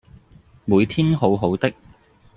[0.65, 1.71] 每天好好的